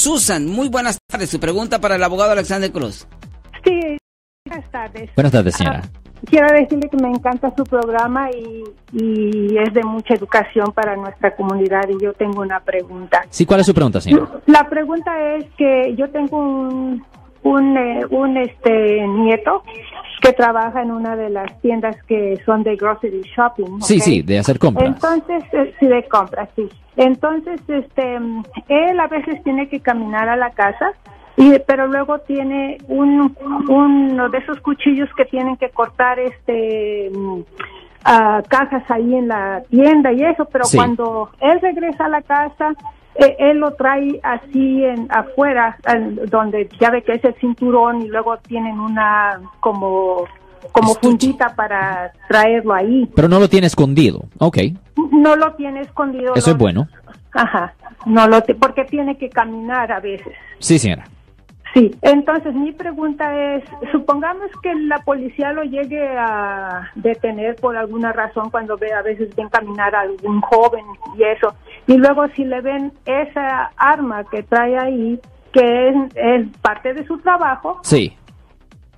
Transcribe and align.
Susan, 0.00 0.46
muy 0.46 0.70
buenas 0.70 0.98
tardes. 1.06 1.28
Su 1.28 1.38
pregunta 1.38 1.78
para 1.78 1.96
el 1.96 2.02
abogado 2.02 2.32
Alexander 2.32 2.72
Cruz. 2.72 3.06
Sí, 3.62 3.98
buenas 4.46 4.70
tardes. 4.70 5.10
Buenas 5.14 5.30
tardes, 5.30 5.54
señora. 5.56 5.82
Ah, 5.84 5.88
quiero 6.24 6.46
decirle 6.54 6.88
que 6.88 6.96
me 6.96 7.10
encanta 7.10 7.52
su 7.54 7.64
programa 7.64 8.30
y, 8.30 8.64
y 8.94 9.58
es 9.58 9.74
de 9.74 9.82
mucha 9.82 10.14
educación 10.14 10.72
para 10.72 10.96
nuestra 10.96 11.36
comunidad 11.36 11.86
y 11.90 12.02
yo 12.02 12.14
tengo 12.14 12.40
una 12.40 12.60
pregunta. 12.60 13.26
Sí, 13.28 13.44
¿cuál 13.44 13.60
es 13.60 13.66
su 13.66 13.74
pregunta, 13.74 14.00
señora? 14.00 14.40
La 14.46 14.70
pregunta 14.70 15.12
es 15.34 15.44
que 15.58 15.94
yo 15.94 16.08
tengo 16.08 16.38
un, 16.38 17.04
un, 17.42 17.76
eh, 17.76 18.00
un 18.08 18.38
este 18.38 19.06
nieto 19.06 19.62
que 20.20 20.32
trabaja 20.32 20.82
en 20.82 20.90
una 20.90 21.16
de 21.16 21.30
las 21.30 21.60
tiendas 21.60 21.96
que 22.04 22.36
son 22.44 22.62
de 22.62 22.76
grocery 22.76 23.22
shopping. 23.36 23.80
Sí, 23.80 24.00
sí, 24.00 24.22
de 24.22 24.38
hacer 24.38 24.58
compras. 24.58 24.86
Entonces, 24.86 25.42
eh, 25.52 25.74
sí, 25.80 25.86
de 25.86 26.02
compras, 26.08 26.48
sí. 26.56 26.68
Entonces, 26.96 27.60
este, 27.68 28.16
él 28.68 29.00
a 29.00 29.06
veces 29.06 29.42
tiene 29.42 29.68
que 29.68 29.80
caminar 29.80 30.28
a 30.28 30.36
la 30.36 30.50
casa, 30.50 30.92
y, 31.36 31.58
pero 31.66 31.86
luego 31.86 32.18
tiene 32.18 32.76
un, 32.88 33.34
uno 33.68 34.28
de 34.28 34.38
esos 34.38 34.60
cuchillos 34.60 35.08
que 35.16 35.24
tienen 35.24 35.56
que 35.56 35.70
cortar, 35.70 36.18
este, 36.18 37.10
ah, 38.04 38.42
cajas 38.48 38.82
ahí 38.90 39.14
en 39.14 39.28
la 39.28 39.62
tienda 39.70 40.12
y 40.12 40.22
eso, 40.22 40.44
pero 40.52 40.64
Sí. 40.64 40.76
cuando 40.76 41.30
él 41.40 41.60
regresa 41.62 42.06
a 42.06 42.08
la 42.08 42.22
casa, 42.22 42.74
él 43.38 43.58
lo 43.58 43.72
trae 43.74 44.18
así 44.22 44.84
en 44.84 45.06
afuera, 45.10 45.76
en- 45.86 46.16
donde 46.26 46.68
ya 46.80 46.90
ve 46.90 47.02
que 47.02 47.14
es 47.14 47.24
el 47.24 47.34
cinturón 47.34 48.02
y 48.02 48.08
luego 48.08 48.36
tienen 48.38 48.78
una 48.80 49.40
como 49.60 50.24
como 50.72 50.94
fundita 50.94 51.48
para 51.56 52.12
traerlo 52.28 52.74
ahí. 52.74 53.10
Pero 53.16 53.28
no 53.28 53.40
lo 53.40 53.48
tiene 53.48 53.66
escondido. 53.66 54.24
Ok, 54.38 54.58
No 55.10 55.34
lo 55.34 55.54
tiene 55.54 55.80
escondido. 55.80 56.34
eso 56.36 56.50
no- 56.50 56.52
es 56.54 56.58
bueno. 56.58 56.88
Ajá. 57.32 57.74
No 58.06 58.26
lo 58.28 58.40
porque 58.60 58.84
tiene 58.84 59.16
que 59.18 59.28
caminar 59.30 59.90
a 59.90 60.00
veces. 60.00 60.32
Sí, 60.58 60.78
señora. 60.78 61.04
Sí. 61.74 61.94
Entonces 62.02 62.52
mi 62.54 62.72
pregunta 62.72 63.54
es, 63.54 63.64
supongamos 63.92 64.50
que 64.62 64.74
la 64.74 64.98
policía 64.98 65.52
lo 65.52 65.62
llegue 65.62 66.04
a 66.18 66.90
detener 66.96 67.54
por 67.56 67.76
alguna 67.76 68.12
razón 68.12 68.50
cuando 68.50 68.76
ve 68.76 68.92
a 68.92 69.02
veces 69.02 69.34
ven 69.36 69.48
caminar 69.48 69.94
a 69.94 70.00
algún 70.00 70.40
joven 70.40 70.84
y 71.16 71.22
eso, 71.22 71.54
y 71.92 71.96
luego 71.98 72.26
si 72.36 72.44
le 72.44 72.60
ven 72.60 72.92
esa 73.04 73.70
arma 73.76 74.24
que 74.30 74.42
trae 74.44 74.78
ahí 74.78 75.18
que 75.52 75.88
es, 75.88 75.94
es 76.14 76.46
parte 76.62 76.94
de 76.94 77.04
su 77.06 77.18
trabajo, 77.18 77.80
Sí. 77.82 78.12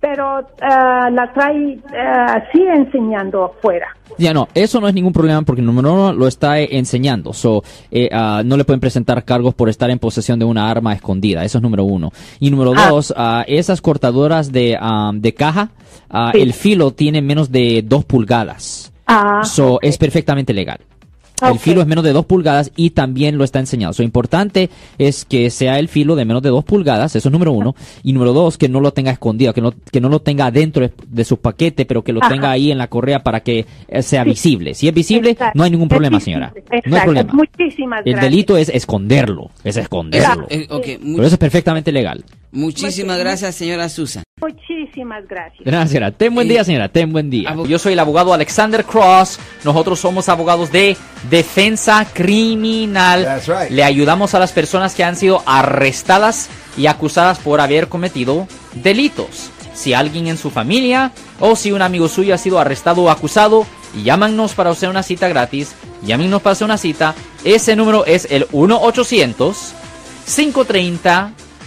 pero 0.00 0.40
ah, 0.62 1.08
la 1.12 1.32
trae 1.32 1.78
ah, 1.96 2.38
así 2.42 2.62
enseñando 2.62 3.44
afuera. 3.44 3.86
Ya 4.18 4.34
no, 4.34 4.48
eso 4.54 4.80
no 4.80 4.88
es 4.88 4.94
ningún 4.94 5.12
problema 5.12 5.42
porque 5.42 5.62
número 5.62 5.92
uno 5.92 6.12
lo 6.12 6.26
está 6.26 6.58
eh, 6.58 6.68
enseñando. 6.72 7.32
So, 7.32 7.62
eh, 7.92 8.08
ah, 8.12 8.42
no 8.44 8.56
le 8.56 8.64
pueden 8.64 8.80
presentar 8.80 9.24
cargos 9.24 9.54
por 9.54 9.68
estar 9.68 9.88
en 9.90 9.98
posesión 10.00 10.38
de 10.40 10.44
una 10.44 10.68
arma 10.68 10.92
escondida. 10.92 11.44
Eso 11.44 11.58
es 11.58 11.62
número 11.62 11.84
uno. 11.84 12.10
Y 12.40 12.50
número 12.50 12.72
Ah. 12.76 12.88
dos, 12.90 13.14
ah, 13.16 13.44
esas 13.46 13.80
cortadoras 13.80 14.50
de, 14.50 14.76
ah, 14.80 15.12
de 15.14 15.32
caja, 15.34 15.68
ah, 16.10 16.32
Sí. 16.34 16.40
el 16.40 16.52
filo 16.54 16.90
tiene 16.90 17.22
menos 17.22 17.52
de 17.52 17.82
dos 17.86 18.04
pulgadas. 18.04 18.92
Ah, 19.06 19.42
So, 19.44 19.78
es 19.82 19.96
perfectamente 19.98 20.52
legal. 20.52 20.80
El 21.42 21.52
Ok. 21.52 21.58
filo 21.58 21.80
es 21.80 21.86
menos 21.86 22.04
de 22.04 22.12
dos 22.12 22.26
pulgadas 22.26 22.72
y 22.76 22.90
también 22.90 23.38
lo 23.38 23.44
está 23.44 23.58
enseñando. 23.58 23.94
Lo 23.98 24.04
importante 24.04 24.70
es 24.98 25.24
que 25.24 25.50
sea 25.50 25.78
el 25.78 25.88
filo 25.88 26.16
de 26.16 26.24
menos 26.24 26.42
de 26.42 26.50
dos 26.50 26.64
pulgadas, 26.64 27.16
eso 27.16 27.28
es 27.28 27.32
número 27.32 27.52
uno. 27.52 27.74
Y 28.02 28.12
número 28.12 28.32
dos, 28.32 28.58
que 28.58 28.68
no 28.68 28.80
lo 28.80 28.92
tenga 28.92 29.10
escondido, 29.10 29.52
que 29.52 29.60
no, 29.60 29.72
que 29.90 30.00
no 30.00 30.08
lo 30.08 30.20
tenga 30.20 30.50
dentro 30.50 30.88
de, 31.08 31.24
su 31.24 31.36
paquete, 31.38 31.84
pero 31.86 32.02
que 32.02 32.12
lo 32.12 32.20
Ajá. 32.22 32.30
tenga 32.30 32.50
ahí 32.50 32.70
en 32.72 32.78
la 32.78 32.88
correa 32.88 33.22
para 33.22 33.40
que 33.40 33.66
eh, 33.88 34.02
sea 34.02 34.24
Sí. 34.24 34.30
visible. 34.30 34.74
Si 34.74 34.88
es 34.88 34.94
visible, 34.94 35.30
Exacto. 35.30 35.56
no 35.58 35.64
hay 35.64 35.70
ningún 35.70 35.88
problema, 35.88 36.20
señora. 36.20 36.52
No 36.54 36.76
Exacto. 36.76 36.96
hay 36.96 37.02
problema. 37.02 37.32
Muchísimas 37.32 38.02
El 38.04 38.18
delito 38.20 38.56
es 38.56 38.68
esconderlo, 38.68 39.50
es 39.64 39.76
esconderlo. 39.76 40.46
Eh, 40.50 40.66
Pero 40.68 41.22
eso 41.24 41.34
es 41.34 41.38
perfectamente 41.38 41.92
legal. 41.92 42.24
Muchísimas 42.52 43.18
gracias, 43.18 43.54
señora 43.54 43.88
Susan. 43.88 44.22
Muchísimas 44.40 45.26
gracias. 45.28 45.62
Gracias, 45.64 45.90
señora. 45.90 46.10
Ten 46.12 46.34
buen 46.34 46.48
día, 46.48 46.64
señora. 46.64 46.88
Ten 46.88 47.12
buen 47.12 47.30
día. 47.30 47.54
Yo 47.68 47.78
soy 47.78 47.92
el 47.92 47.98
abogado 47.98 48.32
Alexander 48.32 48.84
Cross. 48.84 49.38
Nosotros 49.64 50.00
somos 50.00 50.28
abogados 50.28 50.72
de 50.72 50.96
defensa 51.28 52.06
criminal. 52.12 53.24
That's 53.24 53.46
right. 53.46 53.70
Le 53.70 53.84
ayudamos 53.84 54.34
a 54.34 54.38
las 54.38 54.52
personas 54.52 54.94
que 54.94 55.04
han 55.04 55.16
sido 55.16 55.42
arrestadas 55.46 56.48
y 56.76 56.86
acusadas 56.86 57.38
por 57.38 57.60
haber 57.60 57.88
cometido 57.88 58.48
delitos. 58.74 59.50
Si 59.74 59.94
alguien 59.94 60.26
en 60.26 60.38
su 60.38 60.50
familia 60.50 61.12
o 61.38 61.56
si 61.56 61.72
un 61.72 61.82
amigo 61.82 62.08
suyo 62.08 62.34
ha 62.34 62.38
sido 62.38 62.58
arrestado 62.58 63.02
o 63.02 63.10
acusado, 63.10 63.66
llámanos 64.02 64.54
para 64.54 64.70
hacer 64.70 64.88
una 64.88 65.02
cita 65.02 65.28
gratis. 65.28 65.74
Llámenos 66.02 66.40
para 66.42 66.52
hacer 66.52 66.64
una 66.64 66.78
cita. 66.78 67.14
Ese 67.44 67.76
número 67.76 68.06
es 68.06 68.26
el 68.30 68.46